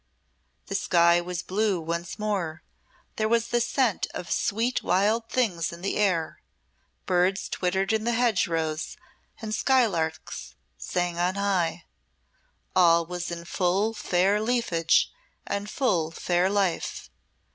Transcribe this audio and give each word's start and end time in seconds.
The 0.65 0.73
sky 0.73 1.21
was 1.21 1.43
blue 1.43 1.79
once 1.79 2.17
more, 2.17 2.63
there 3.17 3.27
was 3.29 3.49
the 3.49 3.61
scent 3.61 4.07
of 4.15 4.31
sweet 4.31 4.81
wild 4.81 5.29
things 5.29 5.71
in 5.71 5.81
the 5.81 5.95
air, 5.95 6.41
birds 7.05 7.47
twittered 7.47 7.93
in 7.93 8.03
the 8.03 8.13
hedgerows 8.15 8.97
and 9.43 9.53
skylarks 9.53 10.55
sang 10.75 11.19
on 11.19 11.35
high; 11.35 11.85
all 12.75 13.05
was 13.05 13.29
in 13.29 13.45
full 13.45 13.93
fair 13.93 14.41
leafage 14.41 15.11
and 15.45 15.69
full 15.69 16.09
fair 16.09 16.49
life. 16.49 17.11